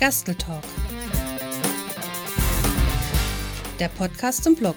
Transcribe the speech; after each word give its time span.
Gasteltalk. 0.00 0.64
Der 3.78 3.88
Podcast 3.88 4.44
zum 4.44 4.54
Blog. 4.54 4.74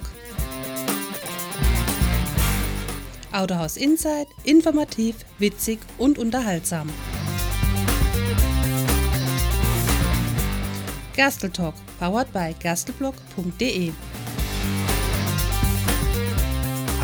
Autohaus 3.32 3.78
Insight, 3.78 4.28
informativ, 4.44 5.16
witzig 5.38 5.80
und 5.96 6.18
unterhaltsam. 6.18 6.90
Gasteltalk, 11.16 11.74
powered 11.98 12.30
by 12.34 12.54
gastelblog.de. 12.62 13.92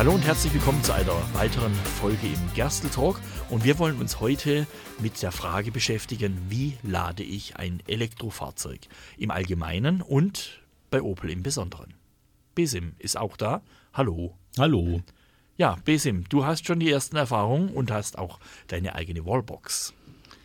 Hallo 0.01 0.13
und 0.13 0.25
herzlich 0.25 0.51
willkommen 0.51 0.83
zu 0.83 0.93
einer 0.93 1.13
weiteren 1.35 1.75
Folge 1.75 2.25
im 2.25 2.53
Gerstel 2.55 2.89
Talk. 2.89 3.21
Und 3.51 3.63
wir 3.63 3.77
wollen 3.77 3.99
uns 3.99 4.19
heute 4.19 4.65
mit 4.99 5.21
der 5.21 5.31
Frage 5.31 5.71
beschäftigen, 5.71 6.39
wie 6.49 6.75
lade 6.81 7.21
ich 7.21 7.57
ein 7.57 7.83
Elektrofahrzeug 7.85 8.79
im 9.19 9.29
Allgemeinen 9.29 10.01
und 10.01 10.59
bei 10.89 11.03
Opel 11.03 11.29
im 11.29 11.43
Besonderen. 11.43 11.93
Besim 12.55 12.93
ist 12.97 13.15
auch 13.15 13.37
da. 13.37 13.61
Hallo. 13.93 14.33
Hallo. 14.57 15.03
Ja, 15.57 15.77
Besim, 15.85 16.23
du 16.29 16.47
hast 16.47 16.65
schon 16.65 16.79
die 16.79 16.89
ersten 16.89 17.15
Erfahrungen 17.15 17.69
und 17.69 17.91
hast 17.91 18.17
auch 18.17 18.39
deine 18.69 18.95
eigene 18.95 19.23
Wallbox. 19.23 19.93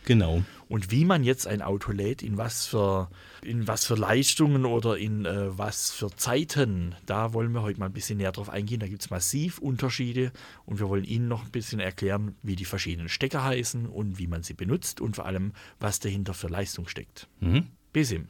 Genau. 0.04 0.42
Und 0.68 0.90
wie 0.90 1.04
man 1.04 1.22
jetzt 1.22 1.46
ein 1.46 1.62
Auto 1.62 1.92
lädt, 1.92 2.22
in 2.22 2.36
was 2.36 2.66
für, 2.66 3.08
in 3.42 3.68
was 3.68 3.86
für 3.86 3.94
Leistungen 3.94 4.64
oder 4.64 4.96
in 4.96 5.24
äh, 5.24 5.56
was 5.56 5.92
für 5.92 6.10
Zeiten, 6.10 6.94
da 7.06 7.32
wollen 7.32 7.52
wir 7.52 7.62
heute 7.62 7.78
mal 7.78 7.86
ein 7.86 7.92
bisschen 7.92 8.18
näher 8.18 8.32
drauf 8.32 8.50
eingehen. 8.50 8.80
Da 8.80 8.88
gibt 8.88 9.02
es 9.02 9.10
massiv 9.10 9.58
Unterschiede 9.58 10.32
und 10.64 10.80
wir 10.80 10.88
wollen 10.88 11.04
Ihnen 11.04 11.28
noch 11.28 11.44
ein 11.44 11.52
bisschen 11.52 11.78
erklären, 11.78 12.34
wie 12.42 12.56
die 12.56 12.64
verschiedenen 12.64 13.08
Stecker 13.08 13.44
heißen 13.44 13.86
und 13.86 14.18
wie 14.18 14.26
man 14.26 14.42
sie 14.42 14.54
benutzt 14.54 15.00
und 15.00 15.16
vor 15.16 15.26
allem, 15.26 15.52
was 15.78 16.00
dahinter 16.00 16.34
für 16.34 16.48
Leistung 16.48 16.88
steckt. 16.88 17.28
Mhm. 17.40 17.68
Besim. 17.92 18.26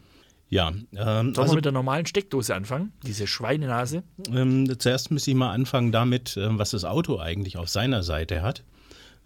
Ja, 0.48 0.68
ähm, 0.68 0.84
Sollen 0.92 1.38
also 1.38 1.52
wir 1.52 1.56
mit 1.56 1.64
der 1.64 1.72
normalen 1.72 2.06
Steckdose 2.06 2.54
anfangen? 2.54 2.92
Diese 3.04 3.26
Schweinenase? 3.26 4.04
ähm, 4.30 4.78
zuerst 4.78 5.10
müsste 5.10 5.30
ich 5.30 5.36
mal 5.36 5.50
anfangen 5.50 5.90
damit, 5.90 6.36
ähm, 6.36 6.58
was 6.58 6.70
das 6.70 6.84
Auto 6.84 7.18
eigentlich 7.18 7.56
auf 7.56 7.68
seiner 7.68 8.02
Seite 8.02 8.42
hat. 8.42 8.62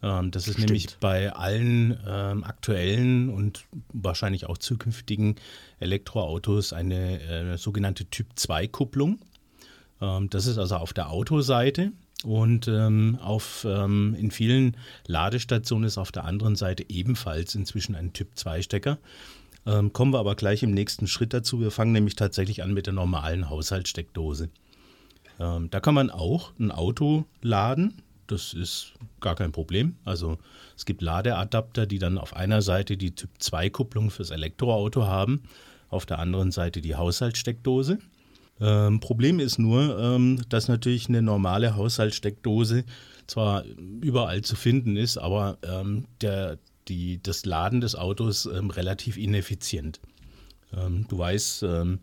Ähm, 0.03 0.31
das 0.31 0.47
ist 0.47 0.55
Stimmt. 0.55 0.69
nämlich 0.69 0.97
bei 0.99 1.33
allen 1.33 1.99
ähm, 2.07 2.45
aktuellen 2.45 3.29
und 3.29 3.65
wahrscheinlich 3.93 4.47
auch 4.47 4.59
zukünftigen 4.59 5.37
Elektroautos 5.79 6.73
eine 6.73 7.21
äh, 7.21 7.59
sogenannte 7.59 8.07
Typ-2-Kupplung. 8.07 9.19
Ähm, 10.01 10.31
das 10.31 10.47
ist 10.47 10.59
also 10.59 10.77
auf 10.77 10.93
der 10.93 11.11
Autoseite 11.11 11.93
und 12.25 12.69
ähm, 12.69 13.19
auf, 13.21 13.67
ähm, 13.69 14.17
in 14.19 14.31
vielen 14.31 14.77
Ladestationen 15.07 15.87
ist 15.87 15.99
auf 15.99 16.13
der 16.13 16.25
anderen 16.25 16.57
Seite 16.57 16.85
ebenfalls 16.89 17.55
inzwischen 17.55 17.95
ein 17.95 18.13
Typ-2-Stecker. 18.13 18.99
Ähm, 19.67 19.93
kommen 19.93 20.15
wir 20.15 20.21
aber 20.21 20.37
gleich 20.37 20.63
im 20.63 20.71
nächsten 20.71 21.07
Schritt 21.07 21.35
dazu. 21.35 21.61
Wir 21.61 21.71
fangen 21.71 21.93
nämlich 21.93 22.17
tatsächlich 22.17 22.63
an 22.63 22.73
mit 22.73 22.87
der 22.87 22.95
normalen 22.95 23.51
Haushaltssteckdose. 23.51 24.49
Da 25.39 25.81
kann 25.81 25.95
man 25.95 26.11
auch 26.11 26.53
ein 26.59 26.71
Auto 26.71 27.25
laden. 27.41 28.03
Das 28.31 28.55
ist 28.55 28.93
gar 29.21 29.35
kein 29.35 29.53
Problem. 29.53 29.97
Also 30.05 30.39
es 30.77 30.85
gibt 30.85 31.03
Ladeadapter, 31.03 31.87
die 31.87 31.99
dann 31.99 32.17
auf 32.17 32.35
einer 32.37 32.63
Seite 32.63 32.97
die 32.97 33.15
Typ-2-Kupplung 33.15 34.11
fürs 34.11 34.31
Elektroauto 34.31 35.07
haben, 35.07 35.43
auf 35.89 36.07
der 36.07 36.19
anderen 36.21 36.53
Seite 36.53 36.81
die 36.81 36.95
Haushaltssteckdose. 36.95 37.99
Ähm, 38.61 39.01
Problem 39.01 39.41
ist 39.41 39.59
nur, 39.59 39.99
ähm, 39.99 40.43
dass 40.49 40.69
natürlich 40.69 41.09
eine 41.09 41.23
normale 41.23 41.75
Haushaltssteckdose 41.77 42.85
zwar 43.27 43.65
überall 44.01 44.43
zu 44.43 44.55
finden 44.55 44.97
ist, 44.97 45.19
aber 45.19 45.59
ähm, 45.63 46.05
der, 46.21 46.59
die, 46.87 47.21
das 47.23 47.45
Laden 47.47 47.81
des 47.81 47.97
Autos 47.97 48.47
ähm, 48.47 48.71
relativ 48.71 49.17
ineffizient. 49.17 50.01
Ähm, 50.77 51.07
du 51.09 51.19
weißt, 51.19 51.65
ähm, 51.65 52.01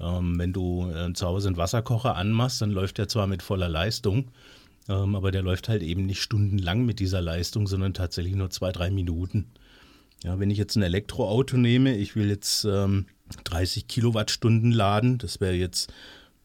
wenn 0.00 0.52
du 0.52 0.88
äh, 0.92 1.12
zu 1.12 1.26
Hause 1.26 1.48
einen 1.48 1.56
Wasserkocher 1.56 2.14
anmachst, 2.14 2.62
dann 2.62 2.70
läuft 2.70 2.98
der 2.98 3.08
zwar 3.08 3.26
mit 3.26 3.42
voller 3.42 3.68
Leistung, 3.68 4.30
ähm, 4.88 5.14
aber 5.14 5.30
der 5.30 5.42
läuft 5.42 5.68
halt 5.68 5.82
eben 5.82 6.06
nicht 6.06 6.22
stundenlang 6.22 6.84
mit 6.84 7.00
dieser 7.00 7.20
Leistung, 7.20 7.66
sondern 7.66 7.94
tatsächlich 7.94 8.34
nur 8.34 8.50
zwei, 8.50 8.72
drei 8.72 8.90
Minuten. 8.90 9.46
Ja, 10.24 10.38
wenn 10.40 10.50
ich 10.50 10.58
jetzt 10.58 10.76
ein 10.76 10.82
Elektroauto 10.82 11.56
nehme, 11.56 11.96
ich 11.96 12.16
will 12.16 12.28
jetzt 12.28 12.64
ähm, 12.64 13.06
30 13.44 13.86
Kilowattstunden 13.86 14.72
laden, 14.72 15.18
das 15.18 15.40
wäre 15.40 15.54
jetzt 15.54 15.92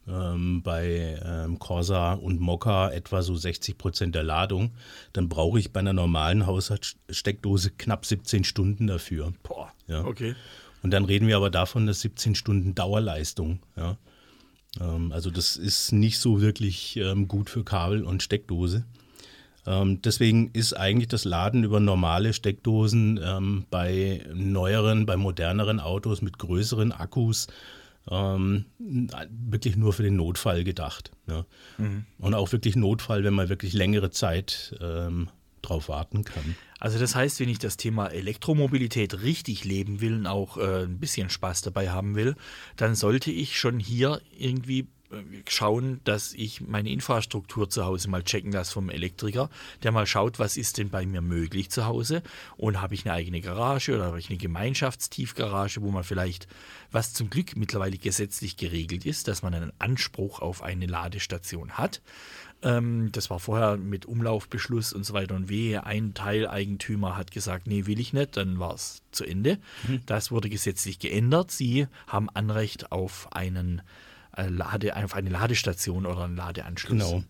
ähm, 0.07 0.61
bei 0.61 1.19
ähm, 1.25 1.57
Corsa 1.59 2.13
und 2.13 2.39
Mokka 2.39 2.91
etwa 2.91 3.21
so 3.21 3.35
60 3.35 3.77
Prozent 3.77 4.15
der 4.15 4.23
Ladung, 4.23 4.71
dann 5.13 5.29
brauche 5.29 5.59
ich 5.59 5.71
bei 5.71 5.79
einer 5.79 5.93
normalen 5.93 6.45
Haushaltssteckdose 6.45 7.71
knapp 7.71 8.05
17 8.05 8.43
Stunden 8.43 8.87
dafür. 8.87 9.33
Boah, 9.43 9.71
Ja. 9.87 10.03
okay. 10.05 10.35
Und 10.83 10.91
dann 10.91 11.05
reden 11.05 11.27
wir 11.27 11.37
aber 11.37 11.49
davon, 11.49 11.87
dass 11.87 12.01
17 12.01 12.35
Stunden 12.35 12.75
Dauerleistung. 12.75 13.59
Ja. 13.77 13.97
Ähm, 14.79 15.11
also 15.11 15.29
das 15.29 15.55
ist 15.55 15.91
nicht 15.91 16.19
so 16.19 16.41
wirklich 16.41 16.97
ähm, 16.97 17.27
gut 17.27 17.49
für 17.49 17.63
Kabel 17.63 18.03
und 18.03 18.23
Steckdose. 18.23 18.85
Ähm, 19.65 20.01
deswegen 20.01 20.51
ist 20.51 20.73
eigentlich 20.73 21.07
das 21.07 21.25
Laden 21.25 21.63
über 21.63 21.79
normale 21.79 22.33
Steckdosen 22.33 23.65
bei 23.69 24.25
neueren, 24.33 25.05
bei 25.05 25.15
moderneren 25.15 25.79
Autos 25.79 26.21
mit 26.21 26.37
größeren 26.37 26.91
Akkus 26.91 27.47
ähm, 28.11 28.65
wirklich 28.77 29.77
nur 29.77 29.93
für 29.93 30.03
den 30.03 30.17
Notfall 30.17 30.65
gedacht. 30.65 31.11
Ja. 31.27 31.45
Und 32.17 32.33
auch 32.33 32.51
wirklich 32.51 32.75
Notfall, 32.75 33.23
wenn 33.23 33.33
man 33.33 33.47
wirklich 33.47 33.71
längere 33.71 34.11
Zeit 34.11 34.75
ähm, 34.81 35.29
drauf 35.63 35.89
warten 35.89 36.23
kann. 36.23 36.55
Also 36.79 36.99
das 36.99 37.15
heißt, 37.15 37.39
wenn 37.39 37.49
ich 37.49 37.59
das 37.59 37.77
Thema 37.77 38.07
Elektromobilität 38.07 39.21
richtig 39.21 39.63
leben 39.63 40.01
will 40.01 40.15
und 40.15 40.27
auch 40.27 40.57
äh, 40.57 40.83
ein 40.83 40.99
bisschen 40.99 41.29
Spaß 41.29 41.61
dabei 41.61 41.89
haben 41.89 42.15
will, 42.15 42.35
dann 42.75 42.93
sollte 42.93 43.31
ich 43.31 43.57
schon 43.57 43.79
hier 43.79 44.21
irgendwie 44.37 44.87
äh, 45.13 45.43
schauen, 45.47 46.01
dass 46.03 46.33
ich 46.33 46.61
meine 46.61 46.89
Infrastruktur 46.89 47.69
zu 47.69 47.85
Hause 47.85 48.09
mal 48.09 48.23
checken 48.23 48.51
lasse 48.51 48.73
vom 48.73 48.89
Elektriker, 48.89 49.49
der 49.83 49.91
mal 49.91 50.05
schaut, 50.05 50.39
was 50.39 50.57
ist 50.57 50.77
denn 50.77 50.89
bei 50.89 51.05
mir 51.05 51.21
möglich 51.21 51.69
zu 51.69 51.85
Hause 51.85 52.23
und 52.57 52.81
habe 52.81 52.95
ich 52.95 53.05
eine 53.05 53.13
eigene 53.13 53.41
Garage 53.41 53.95
oder 53.95 54.05
habe 54.05 54.19
ich 54.19 54.29
eine 54.29 54.37
Gemeinschaftstiefgarage, 54.37 55.81
wo 55.81 55.91
man 55.91 56.03
vielleicht, 56.03 56.47
was 56.91 57.13
zum 57.13 57.29
Glück 57.29 57.55
mittlerweile 57.55 57.97
gesetzlich 57.97 58.57
geregelt 58.57 59.05
ist, 59.05 59.27
dass 59.27 59.41
man 59.41 59.53
einen 59.53 59.73
Anspruch 59.79 60.39
auf 60.39 60.61
eine 60.63 60.85
Ladestation 60.85 61.73
hat. 61.77 62.01
Ähm, 62.63 63.09
das 63.11 63.29
war 63.29 63.39
vorher 63.39 63.77
mit 63.77 64.05
Umlaufbeschluss 64.05 64.93
und 64.93 65.05
so 65.05 65.13
weiter 65.13 65.35
und 65.35 65.49
wehe. 65.49 65.85
Ein 65.85 66.13
Teileigentümer 66.13 67.17
hat 67.17 67.31
gesagt, 67.31 67.67
nee, 67.67 67.85
will 67.85 67.99
ich 67.99 68.13
nicht, 68.13 68.37
dann 68.37 68.59
war 68.59 68.73
es 68.73 69.01
zu 69.11 69.25
Ende. 69.25 69.59
Das 70.05 70.31
wurde 70.31 70.49
gesetzlich 70.49 70.99
geändert. 70.99 71.51
Sie 71.51 71.87
haben 72.07 72.29
Anrecht 72.29 72.91
auf 72.91 73.27
einen 73.31 73.81
äh, 74.37 74.47
Lade, 74.47 74.95
auf 74.95 75.13
eine 75.13 75.29
Ladestation 75.29 76.05
oder 76.05 76.23
einen 76.23 76.37
Ladeanschluss. 76.37 76.99
Genau. 76.99 77.23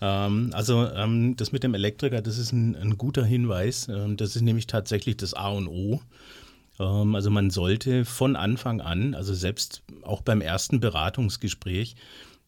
Ähm, 0.00 0.50
also 0.52 0.86
ähm, 0.92 1.36
das 1.36 1.52
mit 1.52 1.64
dem 1.64 1.74
Elektriker, 1.74 2.22
das 2.22 2.38
ist 2.38 2.52
ein, 2.52 2.76
ein 2.76 2.96
guter 2.96 3.24
Hinweis. 3.24 3.88
Ähm, 3.88 4.16
das 4.16 4.36
ist 4.36 4.42
nämlich 4.42 4.66
tatsächlich 4.66 5.16
das 5.16 5.34
A 5.34 5.48
und 5.48 5.68
O. 5.68 6.00
Also 6.78 7.30
man 7.30 7.48
sollte 7.48 8.04
von 8.04 8.36
Anfang 8.36 8.82
an, 8.82 9.14
also 9.14 9.32
selbst 9.32 9.82
auch 10.02 10.20
beim 10.20 10.42
ersten 10.42 10.78
Beratungsgespräch, 10.78 11.96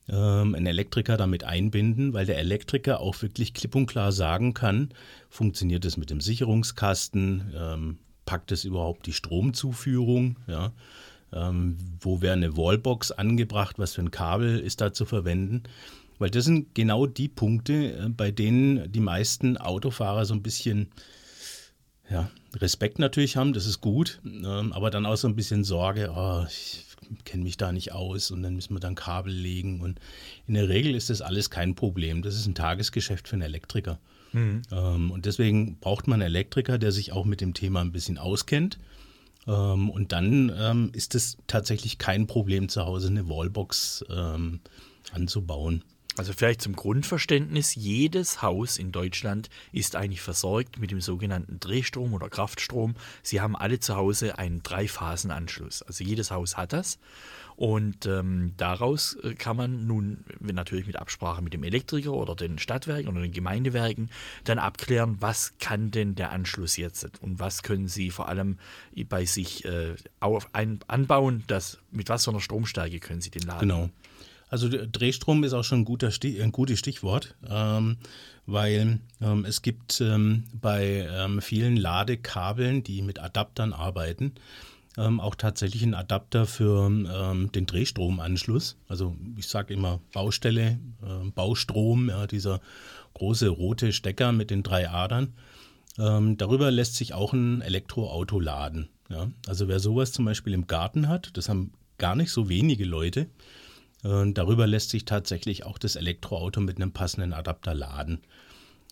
ähm, 0.08 0.54
einen 0.54 0.66
Elektriker 0.66 1.16
damit 1.16 1.44
einbinden, 1.44 2.12
weil 2.12 2.26
der 2.26 2.38
Elektriker 2.38 3.00
auch 3.00 3.20
wirklich 3.22 3.54
klipp 3.54 3.74
und 3.74 3.86
klar 3.86 4.12
sagen 4.12 4.54
kann, 4.54 4.90
funktioniert 5.28 5.84
es 5.84 5.96
mit 5.96 6.10
dem 6.10 6.20
Sicherungskasten, 6.20 7.52
ähm, 7.56 7.98
packt 8.24 8.52
es 8.52 8.64
überhaupt 8.64 9.06
die 9.06 9.12
Stromzuführung, 9.12 10.36
ja, 10.46 10.72
ähm, 11.32 11.76
wo 12.00 12.20
wäre 12.20 12.34
eine 12.34 12.56
Wallbox 12.56 13.12
angebracht, 13.12 13.78
was 13.78 13.94
für 13.94 14.02
ein 14.02 14.10
Kabel 14.10 14.58
ist 14.58 14.80
da 14.80 14.92
zu 14.92 15.04
verwenden. 15.04 15.64
Weil 16.18 16.30
das 16.30 16.44
sind 16.44 16.74
genau 16.74 17.06
die 17.06 17.28
Punkte, 17.28 17.92
äh, 17.92 18.08
bei 18.08 18.30
denen 18.30 18.90
die 18.90 19.00
meisten 19.00 19.56
Autofahrer 19.56 20.24
so 20.24 20.34
ein 20.34 20.42
bisschen 20.42 20.88
ja, 22.10 22.30
Respekt 22.56 22.98
natürlich 22.98 23.36
haben, 23.36 23.52
das 23.52 23.66
ist 23.66 23.80
gut, 23.80 24.20
ähm, 24.24 24.72
aber 24.72 24.90
dann 24.90 25.06
auch 25.06 25.16
so 25.16 25.28
ein 25.28 25.36
bisschen 25.36 25.64
Sorge, 25.64 26.10
oh, 26.14 26.44
ich 26.48 26.87
kenne 27.24 27.44
mich 27.44 27.56
da 27.56 27.72
nicht 27.72 27.92
aus 27.92 28.30
und 28.30 28.42
dann 28.42 28.54
müssen 28.54 28.74
wir 28.74 28.80
dann 28.80 28.94
Kabel 28.94 29.32
legen. 29.32 29.80
Und 29.80 30.00
in 30.46 30.54
der 30.54 30.68
Regel 30.68 30.94
ist 30.94 31.10
das 31.10 31.22
alles 31.22 31.50
kein 31.50 31.74
Problem. 31.74 32.22
Das 32.22 32.34
ist 32.34 32.46
ein 32.46 32.54
Tagesgeschäft 32.54 33.28
für 33.28 33.34
einen 33.34 33.42
Elektriker. 33.42 33.98
Ähm, 34.72 35.10
und 35.10 35.26
deswegen 35.26 35.78
braucht 35.78 36.06
man 36.06 36.20
einen 36.20 36.30
Elektriker, 36.30 36.78
der 36.78 36.92
sich 36.92 37.12
auch 37.12 37.24
mit 37.24 37.40
dem 37.40 37.54
Thema 37.54 37.80
ein 37.80 37.92
bisschen 37.92 38.18
auskennt. 38.18 38.78
Ähm, 39.46 39.90
und 39.90 40.12
dann 40.12 40.52
ähm, 40.56 40.90
ist 40.92 41.14
es 41.14 41.38
tatsächlich 41.46 41.98
kein 41.98 42.26
Problem, 42.26 42.68
zu 42.68 42.84
Hause 42.84 43.08
eine 43.08 43.28
Wallbox 43.28 44.04
anzubauen. 45.12 45.84
Also 46.18 46.32
vielleicht 46.32 46.62
zum 46.62 46.74
Grundverständnis, 46.74 47.74
jedes 47.74 48.42
Haus 48.42 48.78
in 48.78 48.92
Deutschland 48.92 49.48
ist 49.72 49.96
eigentlich 49.96 50.20
versorgt 50.20 50.78
mit 50.78 50.90
dem 50.90 51.00
sogenannten 51.00 51.60
Drehstrom 51.60 52.12
oder 52.12 52.28
Kraftstrom. 52.28 52.94
Sie 53.22 53.40
haben 53.40 53.56
alle 53.56 53.80
zu 53.80 53.96
Hause 53.96 54.38
einen 54.38 54.62
Dreiphasenanschluss. 54.62 55.82
Also 55.82 56.04
jedes 56.04 56.30
Haus 56.30 56.56
hat 56.56 56.72
das. 56.72 56.98
Und 57.58 58.06
ähm, 58.06 58.52
daraus 58.56 59.16
äh, 59.24 59.34
kann 59.34 59.56
man 59.56 59.88
nun 59.88 60.24
natürlich 60.40 60.86
mit 60.86 60.94
Absprache 60.94 61.42
mit 61.42 61.52
dem 61.52 61.64
Elektriker 61.64 62.12
oder 62.12 62.36
den 62.36 62.58
Stadtwerken 62.58 63.08
oder 63.08 63.20
den 63.20 63.32
Gemeindewerken 63.32 64.10
dann 64.44 64.60
abklären, 64.60 65.16
was 65.18 65.54
kann 65.58 65.90
denn 65.90 66.14
der 66.14 66.30
Anschluss 66.30 66.76
jetzt 66.76 67.20
und 67.20 67.40
was 67.40 67.64
können 67.64 67.88
sie 67.88 68.10
vor 68.10 68.28
allem 68.28 68.58
bei 69.08 69.24
sich 69.24 69.64
äh, 69.64 69.96
auf, 70.20 70.48
ein, 70.52 70.78
anbauen, 70.86 71.42
dass, 71.48 71.78
mit 71.90 72.08
was 72.08 72.24
für 72.24 72.30
einer 72.30 72.40
Stromstärke 72.40 73.00
können 73.00 73.20
sie 73.20 73.30
den 73.30 73.42
laden. 73.42 73.68
Genau. 73.68 73.90
Also 74.50 74.68
Drehstrom 74.68 75.44
ist 75.44 75.52
auch 75.52 75.64
schon 75.64 75.80
ein, 75.80 75.84
guter 75.84 76.10
Stich, 76.10 76.42
ein 76.42 76.52
gutes 76.52 76.78
Stichwort, 76.78 77.36
ähm, 77.48 77.98
weil 78.46 79.00
ähm, 79.20 79.44
es 79.44 79.62
gibt 79.62 80.00
ähm, 80.00 80.44
bei 80.52 81.06
ähm, 81.10 81.42
vielen 81.42 81.76
Ladekabeln, 81.76 82.82
die 82.82 83.02
mit 83.02 83.18
Adaptern 83.18 83.72
arbeiten, 83.72 84.32
ähm, 84.96 85.20
auch 85.20 85.34
tatsächlich 85.34 85.82
einen 85.82 85.94
Adapter 85.94 86.46
für 86.46 86.86
ähm, 86.86 87.52
den 87.52 87.66
Drehstromanschluss. 87.66 88.76
Also 88.88 89.14
ich 89.36 89.48
sage 89.48 89.74
immer 89.74 90.00
Baustelle, 90.12 90.78
äh, 91.02 91.30
Baustrom, 91.34 92.08
ja, 92.08 92.26
dieser 92.26 92.60
große 93.14 93.48
rote 93.48 93.92
Stecker 93.92 94.32
mit 94.32 94.50
den 94.50 94.62
drei 94.62 94.88
Adern. 94.88 95.34
Darüber 95.96 96.70
lässt 96.70 96.94
sich 96.94 97.12
auch 97.12 97.32
ein 97.32 97.60
Elektroauto 97.60 98.38
laden. 98.38 98.88
Ja. 99.08 99.32
Also 99.48 99.66
wer 99.66 99.80
sowas 99.80 100.12
zum 100.12 100.26
Beispiel 100.26 100.52
im 100.52 100.68
Garten 100.68 101.08
hat, 101.08 101.36
das 101.36 101.48
haben 101.48 101.72
gar 101.96 102.14
nicht 102.14 102.30
so 102.30 102.48
wenige 102.48 102.84
Leute. 102.84 103.26
Äh, 104.04 104.32
darüber 104.32 104.66
lässt 104.66 104.90
sich 104.90 105.04
tatsächlich 105.04 105.64
auch 105.64 105.78
das 105.78 105.96
Elektroauto 105.96 106.60
mit 106.60 106.76
einem 106.76 106.92
passenden 106.92 107.32
Adapter 107.32 107.74
laden. 107.74 108.20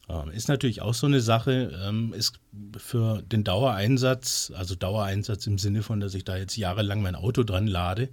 Ähm, 0.09 0.31
ist 0.31 0.49
natürlich 0.49 0.83
auch 0.83 0.95
so 0.95 1.07
eine 1.07 1.21
Sache, 1.21 1.73
ähm, 1.85 2.13
ist 2.13 2.39
für 2.77 3.23
den 3.23 3.45
Dauereinsatz, 3.45 4.53
also 4.55 4.75
Dauereinsatz 4.75 5.47
im 5.47 5.59
Sinne 5.59 5.83
von, 5.83 6.01
dass 6.01 6.15
ich 6.15 6.25
da 6.25 6.37
jetzt 6.37 6.57
jahrelang 6.57 7.03
mein 7.03 7.17
Auto 7.17 7.43
dran 7.43 7.67
lade, 7.67 8.09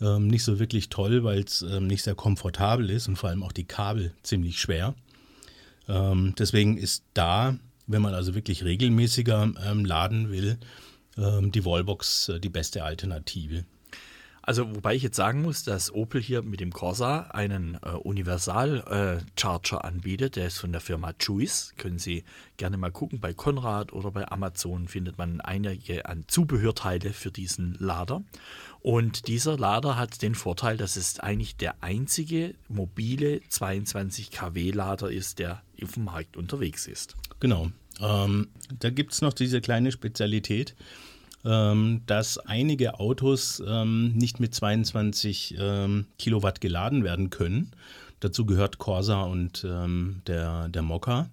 ähm, 0.00 0.26
nicht 0.26 0.44
so 0.44 0.58
wirklich 0.58 0.88
toll, 0.90 1.24
weil 1.24 1.40
es 1.40 1.62
nicht 1.62 2.02
sehr 2.02 2.14
komfortabel 2.14 2.90
ist 2.90 3.08
und 3.08 3.16
vor 3.16 3.30
allem 3.30 3.42
auch 3.42 3.52
die 3.52 3.64
Kabel 3.64 4.12
ziemlich 4.22 4.60
schwer. 4.60 4.94
Deswegen 5.86 6.78
ist 6.78 7.04
da, 7.12 7.58
wenn 7.86 8.00
man 8.00 8.14
also 8.14 8.34
wirklich 8.34 8.64
regelmäßiger 8.64 9.52
laden 9.84 10.30
will, 10.30 10.56
die 11.16 11.64
Wallbox 11.64 12.30
äh, 12.30 12.40
die 12.40 12.48
beste 12.48 12.84
Alternative. 12.84 13.66
Also, 14.46 14.74
wobei 14.74 14.94
ich 14.94 15.02
jetzt 15.02 15.16
sagen 15.16 15.40
muss, 15.40 15.64
dass 15.64 15.92
Opel 15.94 16.20
hier 16.20 16.42
mit 16.42 16.60
dem 16.60 16.70
Corsa 16.70 17.28
einen 17.30 17.78
äh, 17.82 17.90
Universal-Charger 17.90 19.76
äh, 19.78 19.86
anbietet. 19.86 20.36
Der 20.36 20.48
ist 20.48 20.58
von 20.58 20.70
der 20.70 20.82
Firma 20.82 21.14
Juice. 21.18 21.72
Können 21.78 21.98
Sie 21.98 22.24
gerne 22.58 22.76
mal 22.76 22.92
gucken. 22.92 23.20
Bei 23.20 23.32
Konrad 23.32 23.94
oder 23.94 24.10
bei 24.10 24.30
Amazon 24.30 24.86
findet 24.86 25.16
man 25.16 25.40
einige 25.40 26.04
an 26.04 26.24
Zubehörteile 26.28 27.14
für 27.14 27.30
diesen 27.30 27.74
Lader. 27.78 28.22
Und 28.80 29.28
dieser 29.28 29.56
Lader 29.56 29.96
hat 29.96 30.20
den 30.20 30.34
Vorteil, 30.34 30.76
dass 30.76 30.96
es 30.96 31.18
eigentlich 31.20 31.56
der 31.56 31.82
einzige 31.82 32.54
mobile 32.68 33.40
22 33.48 34.30
kW 34.30 34.72
Lader 34.72 35.10
ist, 35.10 35.38
der 35.38 35.62
auf 35.82 35.92
dem 35.92 36.04
Markt 36.04 36.36
unterwegs 36.36 36.86
ist. 36.86 37.16
Genau. 37.40 37.70
Ähm, 37.98 38.48
da 38.78 38.90
gibt 38.90 39.14
es 39.14 39.22
noch 39.22 39.32
diese 39.32 39.62
kleine 39.62 39.90
Spezialität 39.90 40.74
dass 41.44 42.38
einige 42.38 42.98
Autos 42.98 43.62
ähm, 43.66 44.14
nicht 44.14 44.40
mit 44.40 44.54
22 44.54 45.56
ähm, 45.58 46.06
Kilowatt 46.18 46.62
geladen 46.62 47.04
werden 47.04 47.28
können. 47.28 47.72
Dazu 48.20 48.46
gehört 48.46 48.78
Corsa 48.78 49.24
und 49.24 49.62
ähm, 49.68 50.22
der, 50.26 50.70
der 50.70 50.80
Mokka. 50.80 51.28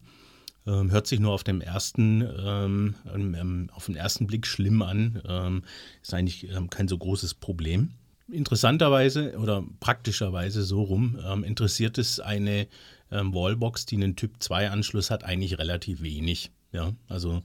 Ähm, 0.68 0.92
hört 0.92 1.08
sich 1.08 1.22
nur 1.22 1.32
auf 1.32 1.46
dem 1.46 1.62
ersten, 1.62 2.28
ähm, 2.38 3.70
auf 3.74 3.86
den 3.86 3.96
ersten 3.96 4.28
Blick 4.28 4.46
schlimm 4.46 4.82
an, 4.82 5.64
ist 6.04 6.14
eigentlich 6.14 6.48
kein 6.70 6.90
so 6.90 6.98
großes 6.98 7.36
Problem. 7.36 7.92
Interessanterweise 8.30 9.38
oder 9.40 9.64
praktischerweise 9.80 10.64
so 10.64 10.84
rum 10.84 11.18
interessiert 11.44 11.98
es 11.98 12.20
eine 12.20 12.68
Wallbox, 13.10 13.86
die 13.88 13.96
einen 13.96 14.16
Typ 14.16 14.36
2 14.40 14.70
Anschluss 14.70 15.10
hat, 15.10 15.24
eigentlich 15.24 15.58
relativ 15.58 16.02
wenig. 16.02 16.52
Ja, 16.72 16.94
also 17.10 17.42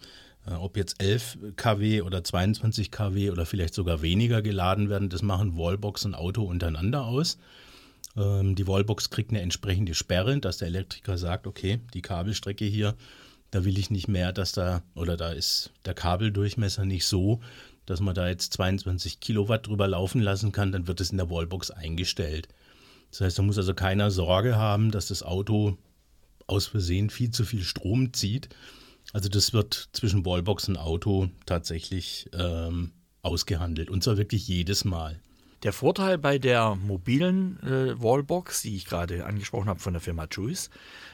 ob 0.54 0.76
jetzt 0.76 1.02
11 1.02 1.38
kW 1.56 2.02
oder 2.02 2.22
22 2.22 2.90
kW 2.90 3.30
oder 3.30 3.46
vielleicht 3.46 3.74
sogar 3.74 4.02
weniger 4.02 4.42
geladen 4.42 4.88
werden, 4.88 5.08
das 5.08 5.22
machen 5.22 5.56
Wallbox 5.56 6.04
und 6.04 6.14
Auto 6.14 6.42
untereinander 6.44 7.04
aus. 7.04 7.38
Ähm, 8.16 8.54
die 8.54 8.66
Wallbox 8.66 9.10
kriegt 9.10 9.30
eine 9.30 9.40
entsprechende 9.40 9.94
Sperre, 9.94 10.38
dass 10.38 10.58
der 10.58 10.68
Elektriker 10.68 11.18
sagt, 11.18 11.46
okay, 11.46 11.80
die 11.94 12.02
Kabelstrecke 12.02 12.64
hier, 12.64 12.94
da 13.50 13.64
will 13.64 13.78
ich 13.78 13.90
nicht 13.90 14.08
mehr, 14.08 14.32
dass 14.32 14.52
da, 14.52 14.82
oder 14.94 15.16
da 15.16 15.32
ist 15.32 15.72
der 15.84 15.94
Kabeldurchmesser 15.94 16.84
nicht 16.84 17.06
so, 17.06 17.40
dass 17.84 18.00
man 18.00 18.14
da 18.14 18.28
jetzt 18.28 18.52
22 18.52 19.20
Kilowatt 19.20 19.66
drüber 19.66 19.88
laufen 19.88 20.20
lassen 20.20 20.52
kann, 20.52 20.72
dann 20.72 20.86
wird 20.86 21.00
es 21.00 21.10
in 21.10 21.18
der 21.18 21.30
Wallbox 21.30 21.70
eingestellt. 21.70 22.48
Das 23.10 23.20
heißt, 23.20 23.38
da 23.38 23.42
muss 23.42 23.58
also 23.58 23.74
keiner 23.74 24.10
Sorge 24.10 24.56
haben, 24.56 24.90
dass 24.90 25.08
das 25.08 25.22
Auto 25.22 25.76
aus 26.46 26.66
Versehen 26.66 27.10
viel 27.10 27.30
zu 27.30 27.44
viel 27.44 27.62
Strom 27.62 28.12
zieht 28.12 28.48
also 29.16 29.30
das 29.30 29.54
wird 29.54 29.88
zwischen 29.94 30.26
Wallbox 30.26 30.68
und 30.68 30.76
Auto 30.76 31.30
tatsächlich 31.46 32.28
ähm, 32.34 32.92
ausgehandelt 33.22 33.88
und 33.88 34.04
zwar 34.04 34.18
wirklich 34.18 34.46
jedes 34.46 34.84
Mal. 34.84 35.22
Der 35.62 35.72
Vorteil 35.72 36.18
bei 36.18 36.38
der 36.38 36.74
mobilen 36.74 37.58
äh, 37.62 38.00
Wallbox, 38.00 38.62
die 38.62 38.76
ich 38.76 38.84
gerade 38.84 39.24
angesprochen 39.24 39.68
habe 39.68 39.80
von 39.80 39.94
der 39.94 40.02
Firma 40.02 40.26
Juice, 40.30 40.68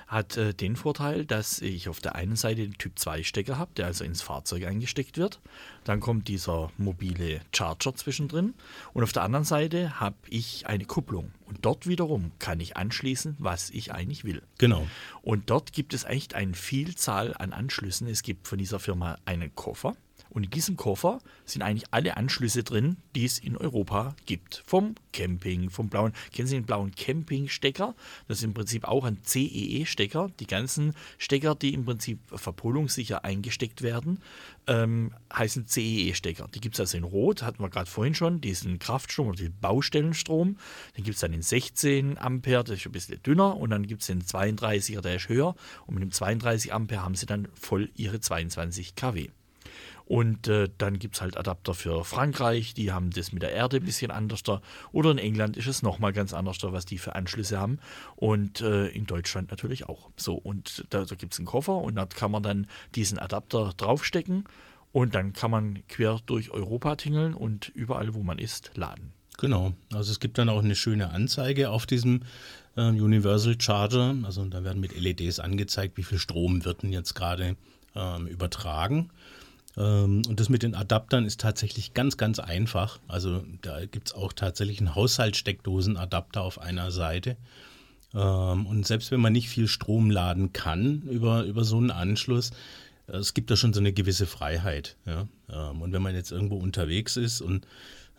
hat 0.09 0.37
äh, 0.37 0.53
den 0.53 0.75
Vorteil, 0.75 1.25
dass 1.25 1.61
ich 1.61 1.89
auf 1.89 2.01
der 2.01 2.17
einen 2.17 2.35
Seite 2.35 2.63
den 2.63 2.77
Typ 2.77 2.99
2 2.99 3.23
Stecker 3.23 3.57
habe, 3.57 3.71
der 3.77 3.87
also 3.87 4.05
ins 4.05 4.21
Fahrzeug 4.21 4.65
eingesteckt 4.65 5.17
wird. 5.17 5.41
Dann 5.85 6.01
kommt 6.01 6.27
dieser 6.27 6.73
mobile 6.77 7.41
Charger 7.55 7.95
zwischendrin 7.95 8.55
und 8.93 9.05
auf 9.05 9.13
der 9.13 9.23
anderen 9.23 9.45
Seite 9.45 10.01
habe 10.01 10.17
ich 10.29 10.67
eine 10.67 10.85
Kupplung 10.85 11.31
und 11.47 11.65
dort 11.65 11.87
wiederum 11.87 12.33
kann 12.41 12.59
ich 12.59 12.77
anschließen, 12.77 13.37
was 13.39 13.71
ich 13.71 13.93
eigentlich 13.93 14.25
will. 14.25 14.43
Genau. 14.59 14.87
Und 15.23 15.51
dort 15.51 15.73
gibt 15.73 15.95
es 15.95 16.03
echt 16.03 16.35
eine 16.35 16.55
Vielzahl 16.55 17.35
an 17.39 17.53
Anschlüssen. 17.53 18.09
Es 18.09 18.23
gibt 18.23 18.49
von 18.49 18.59
dieser 18.59 18.81
Firma 18.81 19.19
einen 19.25 19.55
Koffer 19.55 19.95
und 20.33 20.45
in 20.45 20.51
diesem 20.51 20.77
Koffer 20.77 21.21
sind 21.45 21.63
eigentlich 21.63 21.85
alle 21.91 22.17
Anschlüsse 22.17 22.63
drin, 22.63 22.97
die 23.15 23.25
es 23.25 23.39
in 23.39 23.57
Europa 23.57 24.17
gibt. 24.25 24.63
Vom 24.67 24.95
Camping, 25.13 25.69
vom 25.69 25.89
blauen, 25.89 26.13
kennen 26.33 26.49
Sie 26.49 26.55
den 26.55 26.65
blauen 26.65 26.95
Camping-Stecker? 26.95 27.95
Das 28.29 28.39
ist 28.39 28.45
im 28.45 28.55
Prinzip 28.55 28.85
auch 28.85 29.05
ein 29.05 29.19
CEE-Stecker. 29.23 30.31
Die 30.41 30.47
ganzen 30.47 30.95
Stecker, 31.19 31.55
die 31.55 31.75
im 31.75 31.85
Prinzip 31.85 32.19
verpolungssicher 32.35 33.25
eingesteckt 33.25 33.83
werden, 33.83 34.21
ähm, 34.67 35.13
heißen 35.35 35.67
CEE-Stecker. 35.67 36.49
Die 36.55 36.61
gibt 36.61 36.77
es 36.77 36.81
also 36.81 36.97
in 36.97 37.05
Rot, 37.05 37.43
hatten 37.43 37.63
wir 37.63 37.69
gerade 37.69 37.91
vorhin 37.91 38.15
schon, 38.15 38.41
diesen 38.41 38.79
Kraftstrom 38.79 39.29
oder 39.29 39.37
den 39.37 39.59
Baustellenstrom. 39.61 40.57
Dann 40.97 41.05
gibt 41.05 41.17
es 41.17 41.21
dann 41.21 41.33
den 41.33 41.43
16 41.43 42.17
Ampere, 42.17 42.65
der 42.65 42.77
ist 42.77 42.87
ein 42.87 42.93
bisschen 42.93 43.23
dünner. 43.23 43.59
Und 43.59 43.69
dann 43.69 43.87
gibt 43.87 44.01
es 44.01 44.07
den 44.07 44.23
32er, 44.23 45.03
der 45.03 45.17
ist 45.17 45.29
höher. 45.29 45.55
Und 45.87 45.95
mit 45.95 46.03
dem 46.03 46.11
32 46.11 46.73
Ampere 46.73 47.03
haben 47.03 47.17
Sie 47.17 47.27
dann 47.27 47.49
voll 47.55 47.91
Ihre 47.97 48.21
22 48.21 48.95
kW. 48.95 49.29
Und 50.05 50.49
äh, 50.49 50.69
dann 50.79 50.99
gibt 50.99 51.15
es 51.15 51.23
halt 51.23 51.37
Adapter 51.37 51.75
für 51.75 52.05
Frankreich, 52.05 52.75
die 52.75 52.93
haben 52.93 53.11
das 53.11 53.33
mit 53.33 53.43
der 53.43 53.53
Erde 53.53 53.79
ein 53.79 53.85
bisschen 53.85 54.11
anders. 54.11 54.43
Oder 54.93 55.11
in 55.11 55.19
England 55.19 55.57
ist 55.57 55.67
es 55.67 55.83
nochmal 55.83 56.13
ganz 56.13 56.33
anders, 56.33 56.59
was 56.63 56.85
die 56.85 56.99
für 56.99 57.15
Anschlüsse 57.15 57.59
haben. 57.59 57.79
Und 58.17 58.61
äh, 58.61 58.89
in 58.89 59.07
Deutschland 59.07 59.51
natürlich 59.51 59.89
auch. 59.89 60.11
So, 60.17 60.35
und 60.35 60.85
da, 60.91 61.05
da 61.05 61.15
gibt 61.15 61.33
es 61.33 61.39
einen 61.39 61.47
Koffer 61.47 61.77
und 61.77 61.95
da 61.95 62.07
kann 62.07 62.31
man 62.31 62.43
dann 62.43 62.67
diesen 62.95 63.19
Adapter 63.19 63.73
draufstecken 63.77 64.45
und 64.93 65.15
dann 65.15 65.33
kann 65.33 65.51
man 65.51 65.87
quer 65.89 66.21
durch 66.27 66.51
Europa 66.51 66.97
tingeln 66.97 67.35
und 67.35 67.69
überall, 67.69 68.15
wo 68.15 68.23
man 68.23 68.39
ist, 68.39 68.73
laden. 68.75 69.13
Genau, 69.39 69.73
also 69.93 70.13
es 70.13 70.21
gibt 70.21 70.39
dann 70.39 70.49
auch 70.49 70.63
eine 70.63 70.77
schöne 70.77 71.11
Anzeige 71.11 71.71
auf 71.71 71.87
diesem 71.87 72.21
äh, 72.77 72.83
Universal 72.83 73.61
Charger. 73.61 74.15
Also 74.25 74.45
da 74.45 74.63
werden 74.63 74.81
mit 74.81 74.99
LEDs 74.99 75.41
angezeigt, 75.41 75.97
wie 75.97 76.03
viel 76.03 76.19
Strom 76.19 76.65
wird 76.65 76.83
denn 76.83 76.93
jetzt 76.93 77.15
gerade 77.15 77.57
ähm, 77.95 78.27
übertragen. 78.27 79.11
Ähm, 79.77 80.23
und 80.29 80.41
das 80.41 80.49
mit 80.49 80.63
den 80.63 80.75
Adaptern 80.75 81.25
ist 81.25 81.41
tatsächlich 81.41 81.95
ganz, 81.95 82.17
ganz 82.17 82.39
einfach. 82.39 82.99
Also 83.09 83.45
da 83.63 83.85
gibt 83.87 84.09
es 84.09 84.15
auch 84.15 84.33
tatsächlich 84.33 84.79
einen 84.79 84.95
Haushaltssteckdosenadapter 84.95 86.43
auf 86.43 86.61
einer 86.61 86.91
Seite. 86.91 87.37
Ähm, 88.15 88.67
und 88.67 88.87
selbst 88.87 89.11
wenn 89.11 89.21
man 89.21 89.33
nicht 89.33 89.49
viel 89.49 89.69
Strom 89.69 90.11
laden 90.11 90.53
kann 90.53 91.03
über, 91.03 91.45
über 91.45 91.65
so 91.65 91.79
einen 91.79 91.91
Anschluss, 91.91 92.51
es 93.07 93.35
gibt 93.35 93.51
da 93.51 93.57
schon 93.57 93.73
so 93.73 93.81
eine 93.81 93.93
gewisse 93.93 94.27
Freiheit. 94.27 94.97
Ja? 95.07 95.29
Ähm, 95.51 95.83
und 95.83 95.93
wenn 95.93 96.03
man 96.03 96.15
jetzt 96.15 96.33
irgendwo 96.33 96.57
unterwegs 96.57 97.17
ist 97.17 97.41
und 97.41 97.67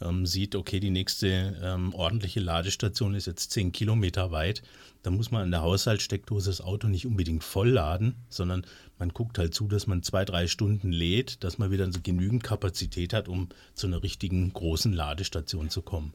ähm, 0.01 0.25
sieht, 0.25 0.55
okay, 0.55 0.79
die 0.79 0.89
nächste 0.89 1.57
ähm, 1.61 1.93
ordentliche 1.93 2.39
Ladestation 2.39 3.15
ist 3.15 3.27
jetzt 3.27 3.51
10 3.51 3.71
Kilometer 3.71 4.31
weit, 4.31 4.63
dann 5.01 5.15
muss 5.15 5.31
man 5.31 5.43
an 5.43 5.51
der 5.51 5.61
Haushaltssteckdose 5.61 6.49
das 6.49 6.61
Auto 6.61 6.87
nicht 6.87 7.05
unbedingt 7.05 7.43
vollladen, 7.43 8.15
sondern 8.29 8.65
man 8.97 9.09
guckt 9.09 9.37
halt 9.37 9.53
zu, 9.53 9.67
dass 9.67 9.85
man 9.85 10.01
zwei, 10.01 10.23
drei 10.23 10.47
Stunden 10.47 10.91
lädt, 10.91 11.43
dass 11.43 11.57
man 11.57 11.71
wieder 11.71 11.91
so 11.91 11.99
genügend 12.01 12.43
Kapazität 12.43 13.13
hat, 13.13 13.27
um 13.27 13.49
zu 13.73 13.87
einer 13.87 14.01
richtigen 14.01 14.51
großen 14.53 14.93
Ladestation 14.93 15.69
zu 15.69 15.81
kommen. 15.81 16.13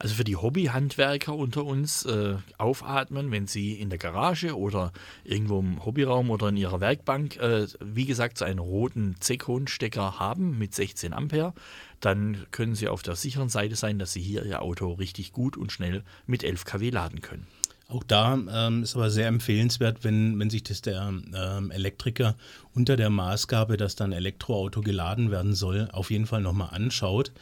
Also 0.00 0.14
für 0.14 0.24
die 0.24 0.36
Hobbyhandwerker 0.36 1.34
unter 1.34 1.64
uns 1.64 2.04
äh, 2.04 2.36
aufatmen, 2.56 3.32
wenn 3.32 3.48
sie 3.48 3.72
in 3.72 3.90
der 3.90 3.98
Garage 3.98 4.56
oder 4.56 4.92
irgendwo 5.24 5.58
im 5.58 5.84
Hobbyraum 5.84 6.30
oder 6.30 6.50
in 6.50 6.56
ihrer 6.56 6.80
Werkbank, 6.80 7.36
äh, 7.38 7.66
wie 7.80 8.06
gesagt, 8.06 8.38
so 8.38 8.44
einen 8.44 8.60
roten 8.60 9.16
Zekon-Stecker 9.18 10.20
haben 10.20 10.56
mit 10.56 10.72
16 10.72 11.12
Ampere, 11.12 11.52
dann 12.00 12.46
können 12.52 12.76
sie 12.76 12.86
auf 12.86 13.02
der 13.02 13.16
sicheren 13.16 13.48
Seite 13.48 13.74
sein, 13.74 13.98
dass 13.98 14.12
sie 14.12 14.22
hier 14.22 14.44
ihr 14.44 14.62
Auto 14.62 14.92
richtig 14.92 15.32
gut 15.32 15.56
und 15.56 15.72
schnell 15.72 16.04
mit 16.26 16.44
11 16.44 16.64
kW 16.64 16.90
laden 16.90 17.20
können. 17.20 17.48
Auch 17.88 18.04
da 18.04 18.34
ähm, 18.34 18.82
ist 18.82 18.94
aber 18.94 19.10
sehr 19.10 19.28
empfehlenswert, 19.28 20.04
wenn, 20.04 20.38
wenn 20.38 20.50
sich 20.50 20.62
das 20.62 20.82
der 20.82 21.12
ähm, 21.34 21.70
Elektriker 21.70 22.36
unter 22.74 22.96
der 22.96 23.08
Maßgabe, 23.08 23.78
dass 23.78 23.96
dann 23.96 24.12
Elektroauto 24.12 24.82
geladen 24.82 25.30
werden 25.30 25.54
soll, 25.54 25.88
auf 25.90 26.10
jeden 26.10 26.26
Fall 26.26 26.42
nochmal 26.42 26.68
anschaut. 26.70 27.32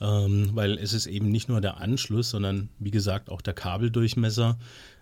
Ähm, 0.00 0.50
weil 0.52 0.78
es 0.78 0.92
ist 0.92 1.06
eben 1.06 1.28
nicht 1.28 1.48
nur 1.48 1.60
der 1.60 1.78
Anschluss, 1.78 2.30
sondern 2.30 2.68
wie 2.78 2.92
gesagt 2.92 3.30
auch 3.30 3.40
der 3.40 3.54
Kabeldurchmesser, 3.54 4.56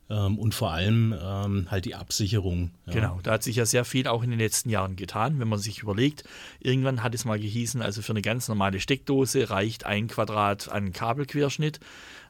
ähm, 0.08 0.38
und 0.38 0.54
vor 0.54 0.70
allem 0.70 1.14
ähm, 1.20 1.66
halt 1.70 1.84
die 1.84 1.94
Absicherung. 1.94 2.70
Ja. 2.86 2.92
Genau, 2.92 3.20
da 3.22 3.32
hat 3.32 3.42
sich 3.42 3.56
ja 3.56 3.66
sehr 3.66 3.84
viel 3.84 4.06
auch 4.06 4.22
in 4.22 4.30
den 4.30 4.38
letzten 4.38 4.70
Jahren 4.70 4.96
getan, 4.96 5.40
wenn 5.40 5.48
man 5.48 5.58
sich 5.58 5.80
überlegt. 5.80 6.24
Irgendwann 6.60 7.02
hat 7.02 7.14
es 7.14 7.24
mal 7.24 7.38
gehießen, 7.38 7.82
also 7.82 8.02
für 8.02 8.12
eine 8.12 8.22
ganz 8.22 8.48
normale 8.48 8.78
Steckdose 8.78 9.50
reicht 9.50 9.84
ein 9.84 10.06
Quadrat 10.06 10.68
an 10.68 10.92
Kabelquerschnitt. 10.92 11.80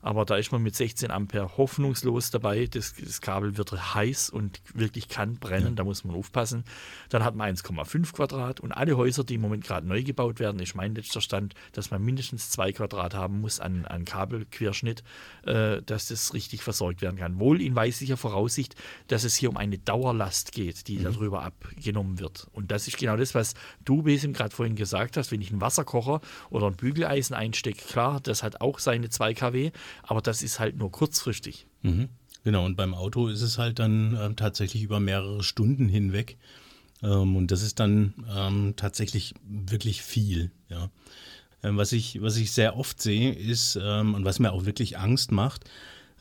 Aber 0.06 0.24
da 0.24 0.36
ist 0.36 0.52
man 0.52 0.62
mit 0.62 0.76
16 0.76 1.10
Ampere 1.10 1.56
hoffnungslos 1.56 2.30
dabei. 2.30 2.68
Das, 2.68 2.94
das 2.94 3.20
Kabel 3.20 3.56
wird 3.56 3.72
heiß 3.72 4.30
und 4.30 4.62
wirklich 4.72 5.08
kann 5.08 5.34
brennen. 5.34 5.70
Ja. 5.70 5.72
Da 5.72 5.82
muss 5.84 6.04
man 6.04 6.14
aufpassen. 6.14 6.62
Dann 7.08 7.24
hat 7.24 7.34
man 7.34 7.52
1,5 7.52 8.12
Quadrat 8.12 8.60
und 8.60 8.70
alle 8.70 8.96
Häuser, 8.96 9.24
die 9.24 9.34
im 9.34 9.40
Moment 9.40 9.64
gerade 9.64 9.84
neu 9.84 10.04
gebaut 10.04 10.38
werden, 10.38 10.60
ist 10.60 10.76
mein 10.76 10.94
letzter 10.94 11.20
Stand, 11.20 11.54
dass 11.72 11.90
man 11.90 12.04
mindestens 12.04 12.50
2 12.50 12.74
Quadrat 12.74 13.14
haben 13.14 13.40
muss 13.40 13.58
an, 13.58 13.84
an 13.84 14.04
Kabelquerschnitt, 14.04 15.02
äh, 15.44 15.82
dass 15.82 16.06
das 16.06 16.34
richtig 16.34 16.62
versorgt 16.62 17.02
werden 17.02 17.16
kann. 17.16 17.40
Wohl 17.40 17.60
in 17.60 17.74
weißlicher 17.74 18.16
Voraussicht, 18.16 18.76
dass 19.08 19.24
es 19.24 19.34
hier 19.34 19.50
um 19.50 19.56
eine 19.56 19.76
Dauerlast 19.76 20.52
geht, 20.52 20.86
die 20.86 21.00
mhm. 21.00 21.02
darüber 21.02 21.42
abgenommen 21.42 22.20
wird. 22.20 22.46
Und 22.52 22.70
das 22.70 22.86
ist 22.86 22.96
genau 22.96 23.16
das, 23.16 23.34
was 23.34 23.54
du, 23.84 24.02
Besim, 24.02 24.34
gerade 24.34 24.54
vorhin 24.54 24.76
gesagt 24.76 25.16
hast. 25.16 25.32
Wenn 25.32 25.40
ich 25.40 25.50
einen 25.50 25.60
Wasserkocher 25.60 26.20
oder 26.50 26.68
ein 26.68 26.76
Bügeleisen 26.76 27.34
einstecke, 27.34 27.84
klar, 27.88 28.20
das 28.20 28.44
hat 28.44 28.60
auch 28.60 28.78
seine 28.78 29.10
2 29.10 29.34
kW, 29.34 29.72
aber 30.02 30.20
das 30.20 30.42
ist 30.42 30.58
halt 30.60 30.76
nur 30.76 30.90
kurzfristig. 30.90 31.66
Mhm. 31.82 32.08
Genau, 32.44 32.64
und 32.64 32.76
beim 32.76 32.94
Auto 32.94 33.28
ist 33.28 33.42
es 33.42 33.58
halt 33.58 33.78
dann 33.80 34.14
äh, 34.14 34.34
tatsächlich 34.34 34.82
über 34.82 35.00
mehrere 35.00 35.42
Stunden 35.42 35.88
hinweg. 35.88 36.36
Ähm, 37.02 37.36
und 37.36 37.50
das 37.50 37.62
ist 37.62 37.80
dann 37.80 38.14
ähm, 38.34 38.74
tatsächlich 38.76 39.34
wirklich 39.48 40.02
viel. 40.02 40.52
Ja. 40.68 40.90
Ähm, 41.62 41.76
was, 41.76 41.92
ich, 41.92 42.22
was 42.22 42.36
ich 42.36 42.52
sehr 42.52 42.76
oft 42.76 43.02
sehe, 43.02 43.32
ist, 43.32 43.78
ähm, 43.82 44.14
und 44.14 44.24
was 44.24 44.38
mir 44.38 44.52
auch 44.52 44.64
wirklich 44.64 44.98
Angst 44.98 45.32
macht, 45.32 45.64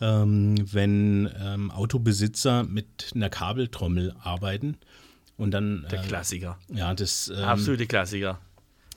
ähm, 0.02 0.56
wenn 0.74 1.30
ähm, 1.40 1.72
Autobesitzer 1.72 2.64
mit 2.64 3.12
einer 3.14 3.30
Kabeltrommel 3.30 4.16
arbeiten. 4.20 4.78
Und 5.38 5.52
dann, 5.52 5.86
Der 5.92 6.04
äh, 6.04 6.08
Klassiker. 6.08 6.58
Ja, 6.74 6.94
das. 6.94 7.30
Absolute 7.30 7.88
Klassiker. 7.88 8.40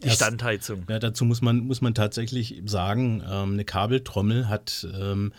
Die 0.03 0.11
Standheizung. 0.11 0.85
Ja, 0.89 0.99
dazu 0.99 1.25
muss 1.25 1.43
man, 1.43 1.67
muss 1.67 1.81
man 1.81 1.95
tatsächlich 1.95 2.63
sagen, 2.67 3.23
ähm, 3.29 3.55
eine 3.55 3.65
Kabeltrommel 3.65 4.49
hat 4.49 4.87
ähm, 4.99 5.33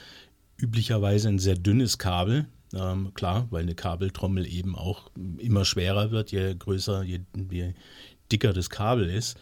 üblicherweise 0.57 1.29
ein 1.29 1.39
sehr 1.39 1.55
dünnes 1.55 1.97
Kabel. 1.97 2.45
Ähm, 2.73 3.13
klar, 3.13 3.47
weil 3.49 3.63
eine 3.63 3.73
Kabeltrommel 3.73 4.45
eben 4.45 4.75
auch 4.75 5.09
immer 5.37 5.65
schwerer 5.65 6.11
wird, 6.11 6.31
je 6.31 6.53
größer, 6.53 7.03
je, 7.03 7.21
je 7.49 7.73
dicker 8.31 8.53
das 8.53 8.69
Kabel 8.69 9.09
ist. 9.09 9.37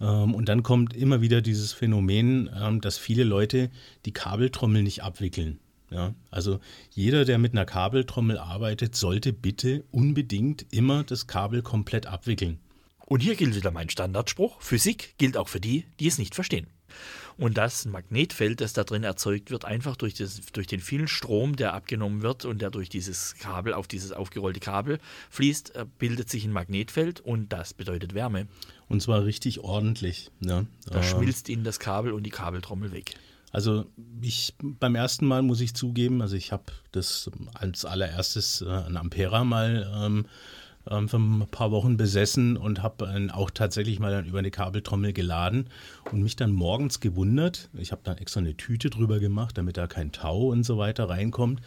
Ähm, 0.00 0.34
und 0.34 0.48
dann 0.48 0.62
kommt 0.62 0.94
immer 0.94 1.20
wieder 1.20 1.40
dieses 1.40 1.72
Phänomen, 1.72 2.50
ähm, 2.60 2.80
dass 2.80 2.98
viele 2.98 3.24
Leute 3.24 3.70
die 4.04 4.12
Kabeltrommel 4.12 4.82
nicht 4.82 5.02
abwickeln. 5.02 5.60
Ja, 5.90 6.14
also 6.30 6.60
jeder, 6.90 7.24
der 7.24 7.38
mit 7.38 7.52
einer 7.52 7.64
Kabeltrommel 7.64 8.36
arbeitet, 8.36 8.94
sollte 8.94 9.32
bitte 9.32 9.84
unbedingt 9.90 10.66
immer 10.70 11.02
das 11.02 11.26
Kabel 11.26 11.62
komplett 11.62 12.06
abwickeln. 12.06 12.58
Und 13.08 13.20
hier 13.20 13.36
gilt 13.36 13.56
wieder 13.56 13.70
mein 13.70 13.88
Standardspruch, 13.88 14.60
Physik 14.60 15.14
gilt 15.16 15.38
auch 15.38 15.48
für 15.48 15.60
die, 15.60 15.86
die 15.98 16.08
es 16.08 16.18
nicht 16.18 16.34
verstehen. 16.34 16.66
Und 17.38 17.56
das 17.56 17.86
Magnetfeld, 17.86 18.60
das 18.60 18.74
da 18.74 18.84
drin 18.84 19.02
erzeugt 19.02 19.50
wird, 19.50 19.64
einfach 19.64 19.96
durch, 19.96 20.12
das, 20.12 20.42
durch 20.52 20.66
den 20.66 20.80
vielen 20.80 21.08
Strom, 21.08 21.56
der 21.56 21.72
abgenommen 21.72 22.20
wird 22.20 22.44
und 22.44 22.60
der 22.60 22.68
durch 22.68 22.90
dieses 22.90 23.34
Kabel 23.36 23.72
auf 23.72 23.88
dieses 23.88 24.12
aufgerollte 24.12 24.60
Kabel 24.60 24.98
fließt, 25.30 25.74
äh, 25.74 25.86
bildet 25.98 26.28
sich 26.28 26.44
ein 26.44 26.52
Magnetfeld 26.52 27.20
und 27.20 27.50
das 27.50 27.72
bedeutet 27.72 28.12
Wärme. 28.12 28.46
Und 28.88 29.00
zwar 29.00 29.24
richtig 29.24 29.60
ordentlich. 29.60 30.30
Ja. 30.40 30.66
Da 30.84 31.00
äh, 31.00 31.02
schmilzt 31.02 31.48
ihnen 31.48 31.64
das 31.64 31.78
Kabel 31.78 32.12
und 32.12 32.24
die 32.24 32.30
Kabeltrommel 32.30 32.92
weg. 32.92 33.14
Also 33.52 33.86
ich 34.20 34.54
beim 34.60 34.94
ersten 34.96 35.24
Mal 35.24 35.40
muss 35.40 35.62
ich 35.62 35.74
zugeben, 35.74 36.20
also 36.20 36.36
ich 36.36 36.52
habe 36.52 36.64
das 36.92 37.30
als 37.54 37.86
allererstes 37.86 38.60
äh, 38.60 38.68
an 38.68 38.98
Ampera 38.98 39.44
mal 39.44 39.90
ähm, 39.96 40.26
ähm, 40.90 41.08
für 41.08 41.18
ein 41.18 41.46
paar 41.50 41.70
Wochen 41.70 41.96
besessen 41.96 42.56
und 42.56 42.82
habe 42.82 43.30
auch 43.32 43.50
tatsächlich 43.50 43.98
mal 43.98 44.10
dann 44.10 44.26
über 44.26 44.38
eine 44.38 44.50
Kabeltrommel 44.50 45.12
geladen 45.12 45.68
und 46.10 46.22
mich 46.22 46.36
dann 46.36 46.52
morgens 46.52 47.00
gewundert. 47.00 47.68
Ich 47.74 47.92
habe 47.92 48.02
dann 48.04 48.18
extra 48.18 48.40
eine 48.40 48.56
Tüte 48.56 48.90
drüber 48.90 49.18
gemacht, 49.18 49.58
damit 49.58 49.76
da 49.76 49.86
kein 49.86 50.12
Tau 50.12 50.48
und 50.48 50.64
so 50.64 50.78
weiter 50.78 51.08
reinkommt. 51.08 51.60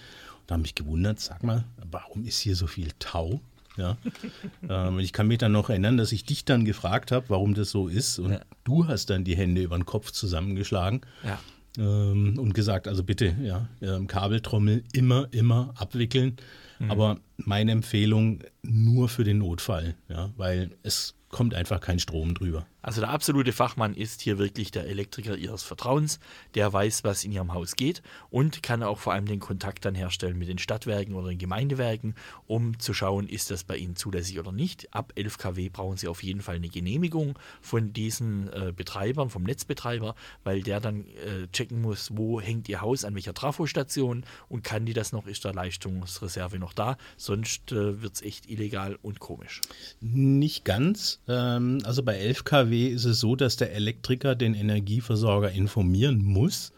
Und 0.43 0.51
habe 0.51 0.61
mich 0.61 0.75
gewundert, 0.75 1.19
sag 1.19 1.43
mal, 1.43 1.63
warum 1.89 2.25
ist 2.25 2.39
hier 2.39 2.55
so 2.55 2.67
viel 2.67 2.89
Tau? 2.99 3.41
Ja. 3.77 3.97
ähm, 4.69 4.99
ich 4.99 5.13
kann 5.13 5.27
mich 5.27 5.37
dann 5.37 5.51
noch 5.51 5.69
erinnern, 5.69 5.97
dass 5.97 6.11
ich 6.11 6.25
dich 6.25 6.45
dann 6.45 6.65
gefragt 6.65 7.11
habe, 7.11 7.25
warum 7.29 7.53
das 7.53 7.69
so 7.69 7.87
ist. 7.87 8.19
Und 8.19 8.33
ja. 8.33 8.41
du 8.63 8.87
hast 8.87 9.09
dann 9.09 9.23
die 9.23 9.35
Hände 9.35 9.61
über 9.61 9.77
den 9.77 9.85
Kopf 9.85 10.11
zusammengeschlagen. 10.11 11.01
Ja. 11.23 11.39
Ähm, 11.77 12.37
und 12.37 12.53
gesagt, 12.53 12.87
also 12.87 13.03
bitte, 13.03 13.35
ja, 13.41 13.69
ähm, 13.81 14.07
Kabeltrommel 14.07 14.83
immer, 14.93 15.27
immer 15.31 15.73
abwickeln. 15.77 16.35
Mhm. 16.79 16.91
Aber 16.91 17.19
meine 17.37 17.71
Empfehlung 17.71 18.39
nur 18.61 19.09
für 19.09 19.23
den 19.23 19.37
Notfall, 19.37 19.95
ja, 20.09 20.31
weil 20.37 20.71
es 20.83 21.15
kommt 21.29 21.53
einfach 21.53 21.79
kein 21.79 21.99
Strom 21.99 22.33
drüber. 22.33 22.65
Also 22.81 23.01
der 23.01 23.09
absolute 23.11 23.51
Fachmann 23.53 23.93
ist 23.93 24.21
hier 24.21 24.38
wirklich 24.38 24.71
der 24.71 24.88
Elektriker 24.88 25.38
Ihres 25.38 25.63
Vertrauens, 25.63 26.19
der 26.55 26.71
weiß, 26.71 27.03
was 27.03 27.23
in 27.23 27.31
Ihrem 27.31 27.53
Haus 27.53 27.75
geht 27.75 28.01
und 28.29 28.63
kann 28.63 28.81
auch 28.81 28.97
vor 28.97 29.13
allem 29.13 29.25
den 29.25 29.39
Kontakt 29.39 29.85
dann 29.85 29.95
herstellen 29.95 30.38
mit 30.38 30.47
den 30.47 30.57
Stadtwerken 30.57 31.15
oder 31.15 31.29
den 31.29 31.38
Gemeindewerken, 31.38 32.15
um 32.47 32.79
zu 32.79 32.93
schauen, 32.93 33.27
ist 33.27 33.51
das 33.51 33.63
bei 33.63 33.77
Ihnen 33.77 33.95
zulässig 33.95 34.39
oder 34.39 34.51
nicht. 34.51 34.93
Ab 34.93 35.13
11 35.15 35.38
kW 35.38 35.69
brauchen 35.69 35.97
Sie 35.97 36.07
auf 36.07 36.23
jeden 36.23 36.41
Fall 36.41 36.55
eine 36.55 36.69
Genehmigung 36.69 37.38
von 37.61 37.93
diesen 37.93 38.51
äh, 38.51 38.73
Betreibern, 38.75 39.29
vom 39.29 39.43
Netzbetreiber, 39.43 40.15
weil 40.43 40.63
der 40.63 40.79
dann 40.79 41.05
äh, 41.05 41.47
checken 41.51 41.81
muss, 41.81 42.09
wo 42.13 42.41
hängt 42.41 42.67
Ihr 42.67 42.81
Haus, 42.81 43.05
an 43.05 43.13
welcher 43.15 43.33
Trafostation 43.33 44.25
und 44.50 44.63
kann 44.63 44.85
die 44.85 44.93
das 44.93 45.11
noch, 45.11 45.27
ist 45.27 45.45
da 45.45 45.51
Leistungsreserve 45.51 46.57
noch 46.57 46.73
da, 46.73 46.97
sonst 47.17 47.71
äh, 47.71 48.01
wird 48.01 48.15
es 48.15 48.21
echt 48.21 48.50
illegal 48.50 48.97
und 49.01 49.19
komisch. 49.19 49.61
Nicht 50.00 50.65
ganz. 50.65 51.19
Ähm, 51.27 51.79
also 51.83 52.01
bei 52.01 52.15
11 52.15 52.43
kW 52.43 52.70
kW 52.71 52.87
ist 52.87 53.05
es 53.05 53.19
so, 53.19 53.35
dass 53.35 53.57
der 53.57 53.73
Elektriker 53.73 54.35
den 54.35 54.53
Energieversorger 54.53 55.51
informieren 55.51 56.23
muss. 56.23 56.71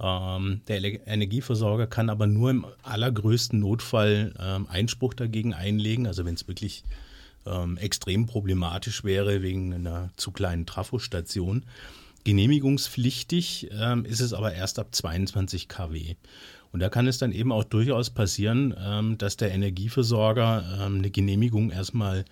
Ähm, 0.00 0.60
der 0.68 1.06
Energieversorger 1.06 1.86
kann 1.86 2.10
aber 2.10 2.26
nur 2.26 2.50
im 2.50 2.66
allergrößten 2.82 3.58
Notfall 3.58 4.34
ähm, 4.38 4.66
Einspruch 4.68 5.14
dagegen 5.14 5.54
einlegen. 5.54 6.06
Also 6.06 6.24
wenn 6.24 6.34
es 6.34 6.46
wirklich 6.46 6.84
ähm, 7.46 7.76
extrem 7.78 8.26
problematisch 8.26 9.04
wäre 9.04 9.42
wegen 9.42 9.72
einer 9.74 10.10
zu 10.16 10.30
kleinen 10.30 10.66
Trafostation. 10.66 11.64
Genehmigungspflichtig 12.24 13.68
ähm, 13.72 14.04
ist 14.04 14.20
es 14.20 14.32
aber 14.32 14.52
erst 14.52 14.78
ab 14.78 14.88
22 14.94 15.68
kW. 15.68 16.16
Und 16.72 16.80
da 16.80 16.88
kann 16.88 17.06
es 17.06 17.18
dann 17.18 17.32
eben 17.32 17.52
auch 17.52 17.64
durchaus 17.64 18.10
passieren, 18.10 18.74
ähm, 18.78 19.16
dass 19.16 19.36
der 19.36 19.52
Energieversorger 19.52 20.82
ähm, 20.82 20.98
eine 20.98 21.10
Genehmigung 21.10 21.70
erstmal 21.70 22.24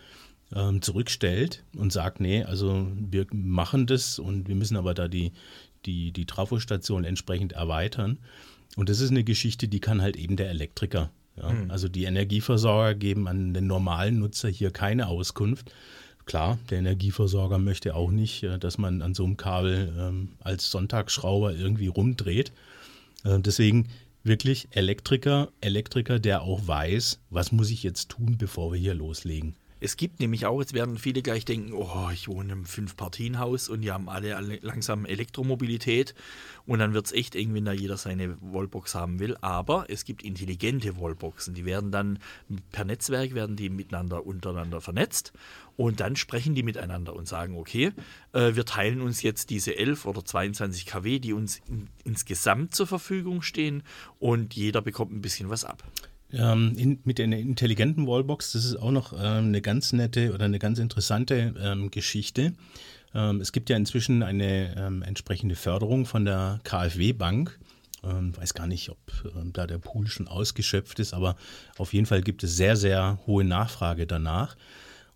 ähm, 0.54 0.82
zurückstellt 0.82 1.64
und 1.76 1.92
sagt, 1.92 2.20
nee, 2.20 2.42
also 2.42 2.86
wir 2.96 3.26
machen 3.32 3.86
das 3.86 4.18
und 4.18 4.48
wir 4.48 4.54
müssen 4.54 4.76
aber 4.76 4.94
da 4.94 5.08
die, 5.08 5.32
die, 5.86 6.12
die 6.12 6.26
Trafostation 6.26 7.04
entsprechend 7.04 7.52
erweitern. 7.52 8.18
Und 8.76 8.88
das 8.88 9.00
ist 9.00 9.10
eine 9.10 9.24
Geschichte, 9.24 9.68
die 9.68 9.80
kann 9.80 10.02
halt 10.02 10.16
eben 10.16 10.36
der 10.36 10.50
Elektriker. 10.50 11.10
Ja? 11.36 11.50
Mhm. 11.50 11.70
Also 11.70 11.88
die 11.88 12.04
Energieversorger 12.04 12.94
geben 12.94 13.28
an 13.28 13.54
den 13.54 13.66
normalen 13.66 14.18
Nutzer 14.18 14.48
hier 14.48 14.70
keine 14.70 15.08
Auskunft. 15.08 15.72
Klar, 16.26 16.58
der 16.70 16.78
Energieversorger 16.78 17.58
möchte 17.58 17.94
auch 17.94 18.10
nicht, 18.10 18.42
äh, 18.42 18.58
dass 18.58 18.78
man 18.78 19.02
an 19.02 19.14
so 19.14 19.24
einem 19.24 19.36
Kabel 19.36 19.92
ähm, 19.98 20.30
als 20.40 20.70
Sonntagsschrauber 20.70 21.54
irgendwie 21.54 21.88
rumdreht. 21.88 22.52
Äh, 23.24 23.40
deswegen 23.40 23.88
wirklich 24.22 24.68
Elektriker, 24.70 25.50
Elektriker, 25.60 26.18
der 26.18 26.42
auch 26.42 26.66
weiß, 26.66 27.20
was 27.30 27.52
muss 27.52 27.70
ich 27.70 27.82
jetzt 27.82 28.08
tun, 28.08 28.36
bevor 28.38 28.72
wir 28.72 28.80
hier 28.80 28.94
loslegen. 28.94 29.54
Es 29.84 29.98
gibt 29.98 30.18
nämlich 30.18 30.46
auch, 30.46 30.60
jetzt 30.60 30.72
werden 30.72 30.96
viele 30.96 31.20
gleich 31.20 31.44
denken, 31.44 31.74
oh, 31.74 32.08
ich 32.10 32.26
wohne 32.26 32.54
im 32.54 32.64
Fünf-Partien-Haus 32.64 33.68
und 33.68 33.82
die 33.82 33.92
haben 33.92 34.08
alle, 34.08 34.32
langsam 34.62 35.04
Elektromobilität 35.04 36.14
und 36.64 36.78
dann 36.78 36.94
wird 36.94 37.04
es 37.04 37.12
echt 37.12 37.36
eng, 37.36 37.52
wenn 37.52 37.66
da 37.66 37.72
jeder 37.72 37.98
seine 37.98 38.38
Wallbox 38.40 38.94
haben 38.94 39.18
will. 39.18 39.36
Aber 39.42 39.84
es 39.90 40.06
gibt 40.06 40.22
intelligente 40.22 40.98
Wallboxen, 40.98 41.52
die 41.52 41.66
werden 41.66 41.90
dann 41.90 42.18
per 42.72 42.86
Netzwerk, 42.86 43.34
werden 43.34 43.56
die 43.56 43.68
miteinander 43.68 44.24
untereinander 44.24 44.80
vernetzt 44.80 45.34
und 45.76 46.00
dann 46.00 46.16
sprechen 46.16 46.54
die 46.54 46.62
miteinander 46.62 47.14
und 47.14 47.28
sagen, 47.28 47.58
okay, 47.58 47.92
äh, 48.32 48.54
wir 48.54 48.64
teilen 48.64 49.02
uns 49.02 49.20
jetzt 49.20 49.50
diese 49.50 49.76
11 49.76 50.06
oder 50.06 50.24
22 50.24 50.86
kW, 50.86 51.18
die 51.18 51.34
uns 51.34 51.60
in, 51.68 51.90
insgesamt 52.04 52.74
zur 52.74 52.86
Verfügung 52.86 53.42
stehen 53.42 53.82
und 54.18 54.54
jeder 54.54 54.80
bekommt 54.80 55.12
ein 55.12 55.20
bisschen 55.20 55.50
was 55.50 55.66
ab. 55.66 55.84
Ähm, 56.36 56.74
in, 56.76 56.98
mit 57.04 57.20
einer 57.20 57.38
intelligenten 57.38 58.06
Wallbox, 58.06 58.52
das 58.52 58.64
ist 58.64 58.76
auch 58.76 58.90
noch 58.90 59.12
ähm, 59.12 59.46
eine 59.46 59.62
ganz 59.62 59.92
nette 59.92 60.32
oder 60.32 60.46
eine 60.46 60.58
ganz 60.58 60.78
interessante 60.78 61.54
ähm, 61.62 61.90
Geschichte. 61.90 62.54
Ähm, 63.14 63.40
es 63.40 63.52
gibt 63.52 63.70
ja 63.70 63.76
inzwischen 63.76 64.22
eine 64.22 64.74
ähm, 64.76 65.02
entsprechende 65.02 65.54
Förderung 65.54 66.06
von 66.06 66.24
der 66.24 66.60
KfW 66.64 67.12
Bank. 67.12 67.58
Ähm, 68.02 68.36
weiß 68.36 68.54
gar 68.54 68.66
nicht, 68.66 68.90
ob 68.90 68.98
da 69.52 69.66
der 69.66 69.78
Pool 69.78 70.08
schon 70.08 70.26
ausgeschöpft 70.28 70.98
ist, 70.98 71.14
aber 71.14 71.36
auf 71.78 71.92
jeden 71.92 72.06
Fall 72.06 72.22
gibt 72.22 72.42
es 72.42 72.56
sehr, 72.56 72.76
sehr 72.76 73.18
hohe 73.26 73.44
Nachfrage 73.44 74.06
danach. 74.06 74.56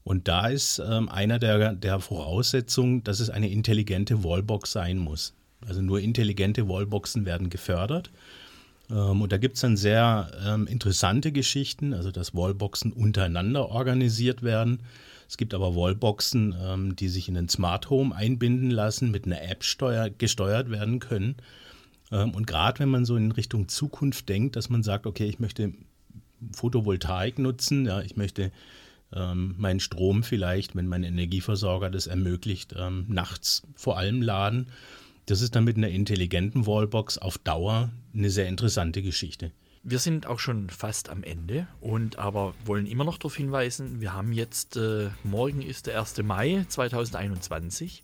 Und 0.05 0.27
da 0.27 0.49
ist 0.49 0.81
einer 0.81 1.39
der, 1.39 1.75
der 1.75 2.01
Voraussetzungen, 2.01 3.05
dass 3.05 3.21
es 3.21 3.29
eine 3.29 3.51
intelligente 3.51 4.25
Wallbox 4.25 4.73
sein 4.73 4.97
muss. 4.97 5.35
Also 5.67 5.83
nur 5.83 6.01
intelligente 6.01 6.67
Wallboxen 6.67 7.27
werden 7.27 7.51
gefördert. 7.51 8.11
Ähm, 8.91 9.23
und 9.23 9.33
da 9.33 9.39
gibt 9.39 9.57
es 9.57 9.63
dann 9.63 9.77
sehr 9.77 10.31
ähm, 10.47 10.67
interessante 10.67 11.33
Geschichten, 11.33 11.95
also 11.95 12.11
dass 12.11 12.35
Wallboxen 12.35 12.93
untereinander 12.93 13.69
organisiert 13.69 14.43
werden. 14.43 14.81
Es 15.29 15.37
gibt 15.37 15.53
aber 15.53 15.77
Wallboxen, 15.77 16.55
ähm, 16.61 16.97
die 16.97 17.09
sich 17.09 17.29
in 17.29 17.35
den 17.35 17.49
Smart 17.49 17.91
Home 17.91 18.15
einbinden 18.15 18.71
lassen, 18.71 19.11
mit 19.11 19.27
einer 19.27 19.43
App 19.43 19.63
steuer, 19.63 20.09
gesteuert 20.11 20.71
werden 20.71 21.01
können. 21.01 21.37
Ähm, 22.11 22.31
und 22.31 22.47
gerade 22.47 22.81
wenn 22.81 22.89
man 22.89 23.05
so 23.05 23.17
in 23.17 23.33
Richtung 23.33 23.69
Zukunft 23.69 24.29
denkt, 24.29 24.57
dass 24.57 24.71
man 24.71 24.83
sagt, 24.83 25.07
okay, 25.07 25.27
ich 25.27 25.39
möchte 25.39 25.75
Photovoltaik 26.53 27.39
nutzen, 27.39 27.85
ja, 27.87 28.01
ich 28.01 28.17
möchte 28.17 28.53
ähm, 29.13 29.55
meinen 29.59 29.81
Strom 29.81 30.23
vielleicht, 30.23 30.77
wenn 30.77 30.87
mein 30.87 31.03
Energieversorger 31.03 31.91
das 31.91 32.07
ermöglicht, 32.07 32.75
ähm, 32.79 33.05
nachts 33.09 33.63
vor 33.75 33.99
allem 33.99 34.23
laden 34.23 34.69
das 35.31 35.43
ist 35.43 35.55
dann 35.55 35.65
mit 35.65 35.77
einer 35.77 35.89
intelligenten 35.89 36.67
Wallbox 36.67 37.19
auf 37.19 37.37
Dauer 37.39 37.91
eine 38.15 38.31
sehr 38.31 38.49
interessante 38.49 39.03
Geschichte. 39.03 39.53
Wir 39.83 39.99
sind 39.99 40.27
auch 40.27 40.39
schon 40.39 40.71
fast 40.71 41.09
am 41.09 41.23
Ende 41.23 41.69
und 41.81 42.19
aber 42.19 42.55
wollen 42.65 42.87
immer 42.87 43.05
noch 43.05 43.19
darauf 43.19 43.37
hinweisen, 43.37 44.01
wir 44.01 44.13
haben 44.13 44.33
jetzt, 44.33 44.77
äh, 44.77 45.11
morgen 45.25 45.63
ist 45.63 45.87
der 45.87 45.99
1. 46.01 46.23
Mai 46.23 46.65
2021 46.69 48.03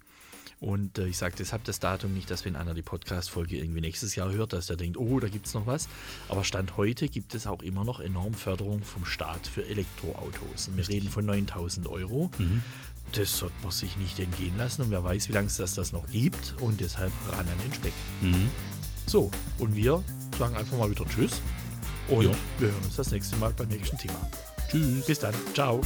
und 0.61 0.99
äh, 0.99 1.07
ich 1.09 1.17
sage 1.17 1.35
deshalb 1.39 1.65
das 1.65 1.81
Datum 1.81 2.15
nicht, 2.15 2.31
dass 2.31 2.45
wenn 2.45 2.57
einer 2.57 2.75
die 2.75 2.83
Podcast-Folge 2.83 3.57
irgendwie 3.57 3.81
nächstes 3.81 4.15
Jahr 4.15 4.33
hört, 4.33 4.53
dass 4.53 4.67
der 4.67 4.77
denkt, 4.77 4.97
oh, 4.99 5.19
da 5.19 5.29
gibt 5.29 5.47
es 5.47 5.55
noch 5.55 5.67
was. 5.67 5.89
Aber 6.29 6.45
Stand 6.45 6.77
heute 6.77 7.09
gibt 7.09 7.35
es 7.35 7.47
auch 7.47 7.63
immer 7.63 7.85
noch 7.85 8.01
enorm 8.01 8.35
Förderung 8.35 8.83
vom 8.83 9.05
Staat 9.05 9.47
für 9.47 9.67
Elektroautos. 9.67 10.69
Und 10.69 10.77
wir 10.77 10.89
reden 10.89 11.09
von 11.09 11.27
9000 11.27 11.87
Euro. 11.87 12.31
Mhm 12.39 12.63
das 13.17 13.39
sollte 13.39 13.55
man 13.63 13.71
sich 13.71 13.97
nicht 13.97 14.19
entgehen 14.19 14.57
lassen 14.59 14.83
und 14.83 14.91
wer 14.91 15.05
weiß, 15.05 15.29
wie 15.29 15.33
lange 15.33 15.47
es 15.47 15.57
das, 15.57 15.75
das 15.75 15.93
noch 15.93 16.07
gibt 16.09 16.55
und 16.61 16.81
deshalb 16.81 17.13
ran 17.31 17.41
an 17.41 17.59
den 17.65 17.73
Speck. 17.73 17.93
Mhm. 18.21 18.51
So, 19.07 19.31
und 19.59 19.75
wir 19.77 20.03
sagen 20.39 20.57
einfach 20.57 20.77
mal 20.77 20.91
wieder 20.91 21.05
Tschüss 21.07 21.41
und 22.09 22.25
jo. 22.25 22.31
wir 22.59 22.69
hören 22.69 22.85
uns 22.85 22.97
das 22.97 23.11
nächste 23.11 23.37
Mal 23.37 23.53
beim 23.53 23.69
nächsten 23.69 23.97
Thema. 23.99 24.29
Tschüss. 24.71 25.07
Bis 25.07 25.19
dann. 25.19 25.35
Ciao. 25.55 25.81